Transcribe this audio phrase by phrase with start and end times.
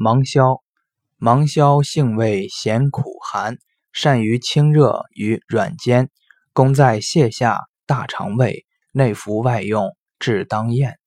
[0.00, 0.62] 芒硝，
[1.16, 3.56] 芒硝性味咸苦寒，
[3.92, 6.08] 善于清热与软坚，
[6.52, 11.00] 功在泻下、大肠胃，内服外用，治当咽。